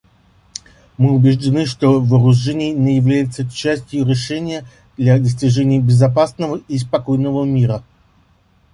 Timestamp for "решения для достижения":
4.03-5.79